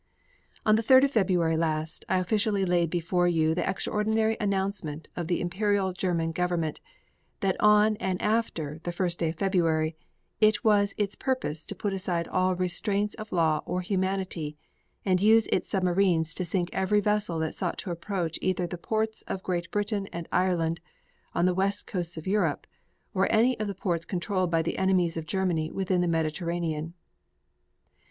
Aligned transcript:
On 0.65 0.77
the 0.77 0.81
third 0.81 1.03
of 1.03 1.11
February 1.11 1.55
last 1.55 2.05
I 2.09 2.17
officially 2.17 2.65
laid 2.65 2.89
before 2.89 3.27
you 3.27 3.53
the 3.53 3.69
extraordinary 3.69 4.35
announcement 4.41 5.09
of 5.15 5.27
the 5.27 5.39
Imperial 5.39 5.93
German 5.93 6.31
Government 6.31 6.81
that 7.41 7.55
on 7.59 7.97
and 7.97 8.19
after 8.19 8.79
the 8.81 8.91
first 8.91 9.19
day 9.19 9.29
of 9.29 9.35
February 9.35 9.95
it 10.39 10.63
was 10.63 10.95
its 10.97 11.13
purpose 11.13 11.67
to 11.67 11.75
put 11.75 11.93
aside 11.93 12.27
all 12.27 12.55
restraints 12.55 13.13
of 13.13 13.31
law 13.31 13.61
or 13.63 13.81
of 13.81 13.85
humanity 13.85 14.57
and 15.05 15.21
use 15.21 15.45
its 15.51 15.69
submarines 15.69 16.33
to 16.33 16.45
sink 16.45 16.71
every 16.73 16.99
vessel 16.99 17.37
that 17.37 17.53
sought 17.53 17.77
to 17.77 17.91
approach 17.91 18.39
either 18.41 18.65
the 18.65 18.79
ports 18.79 19.21
of 19.27 19.43
Great 19.43 19.69
Britain 19.69 20.07
and 20.11 20.27
Ireland 20.31 20.79
on 21.35 21.45
the 21.45 21.53
western 21.53 21.91
coasts 21.93 22.17
of 22.17 22.25
Europe 22.25 22.65
or 23.13 23.31
any 23.31 23.55
of 23.59 23.67
the 23.67 23.75
ports 23.75 24.05
controlled 24.05 24.49
by 24.49 24.63
the 24.63 24.79
enemies 24.79 25.15
of 25.15 25.27
Germany 25.27 25.69
within 25.69 26.01
the 26.01 26.07
Mediterranean. 26.07 26.95